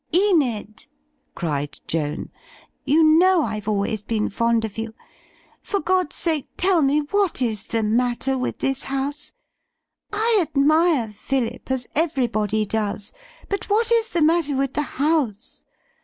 "Enid," 0.11 0.87
cried 1.35 1.79
Joan, 1.85 2.31
"you 2.85 3.03
know 3.03 3.43
I've 3.43 3.67
always 3.67 4.01
been 4.01 4.29
fond 4.29 4.65
of 4.65 4.79
you. 4.79 4.95
For 5.61 5.79
God's 5.79 6.15
sake 6.15 6.47
tell 6.57 6.81
me 6.81 7.01
what 7.11 7.39
is 7.39 7.65
the 7.65 7.83
matter 7.83 8.35
with 8.35 8.57
this 8.57 8.81
house? 8.85 9.31
I 10.11 10.39
admire 10.41 11.11
Phillip 11.11 11.69
as 11.69 11.87
everybody 11.93 12.65
does. 12.65 13.13
But 13.47 13.69
what 13.69 13.91
is 13.91 14.09
the 14.09 14.23
matter 14.23 14.55
with 14.55 14.73
the 14.73 14.81
house? 14.97 15.63